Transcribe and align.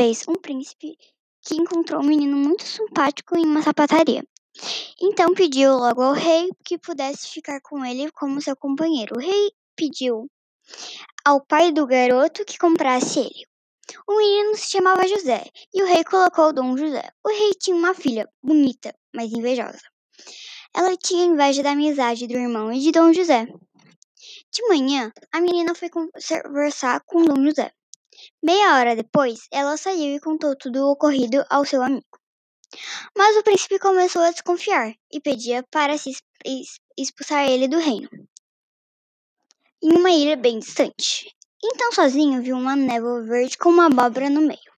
vez 0.00 0.24
um 0.26 0.34
príncipe 0.34 0.96
que 1.42 1.54
encontrou 1.54 2.00
um 2.00 2.06
menino 2.06 2.36
muito 2.36 2.64
simpático 2.64 3.36
em 3.36 3.44
uma 3.44 3.62
sapataria. 3.62 4.24
Então 5.00 5.34
pediu 5.34 5.76
logo 5.76 6.02
ao 6.02 6.12
rei 6.12 6.48
que 6.64 6.78
pudesse 6.78 7.28
ficar 7.28 7.60
com 7.60 7.84
ele 7.84 8.10
como 8.12 8.40
seu 8.40 8.56
companheiro. 8.56 9.16
O 9.16 9.20
rei 9.20 9.50
pediu 9.76 10.30
ao 11.24 11.44
pai 11.44 11.72
do 11.72 11.86
garoto 11.86 12.44
que 12.44 12.58
comprasse 12.58 13.20
ele. 13.20 13.46
O 14.06 14.16
menino 14.16 14.56
se 14.56 14.70
chamava 14.70 15.06
José 15.06 15.44
e 15.74 15.82
o 15.82 15.86
rei 15.86 16.04
colocou 16.04 16.52
Dom 16.52 16.76
José. 16.76 17.08
O 17.24 17.28
rei 17.28 17.50
tinha 17.60 17.76
uma 17.76 17.94
filha 17.94 18.28
bonita, 18.42 18.94
mas 19.14 19.32
invejosa. 19.32 19.82
Ela 20.74 20.96
tinha 20.96 21.24
inveja 21.24 21.62
da 21.62 21.72
amizade 21.72 22.26
do 22.26 22.34
irmão 22.34 22.72
e 22.72 22.78
de 22.78 22.92
Dom 22.92 23.12
José. 23.12 23.46
De 24.52 24.68
manhã, 24.68 25.12
a 25.32 25.40
menina 25.40 25.74
foi 25.74 25.90
conversar 25.90 27.00
com 27.04 27.24
Dom 27.24 27.44
José. 27.44 27.72
Meia 28.42 28.76
hora 28.76 28.96
depois, 28.96 29.40
ela 29.52 29.76
saiu 29.76 30.16
e 30.16 30.20
contou 30.20 30.56
tudo 30.56 30.84
o 30.84 30.92
ocorrido 30.92 31.44
ao 31.50 31.64
seu 31.64 31.82
amigo. 31.82 32.06
Mas 33.16 33.36
o 33.36 33.42
príncipe 33.42 33.78
começou 33.78 34.22
a 34.22 34.30
desconfiar 34.30 34.94
e 35.12 35.20
pedia 35.20 35.64
para 35.70 35.98
se 35.98 36.12
expulsar 36.96 37.48
ele 37.48 37.68
do 37.68 37.78
reino, 37.78 38.08
em 39.82 39.92
uma 39.92 40.10
ilha 40.10 40.36
bem 40.36 40.58
distante. 40.58 41.34
Então, 41.62 41.92
sozinho, 41.92 42.42
viu 42.42 42.56
uma 42.56 42.76
névoa 42.76 43.22
verde 43.22 43.58
com 43.58 43.68
uma 43.68 43.86
abóbora 43.86 44.30
no 44.30 44.40
meio. 44.40 44.69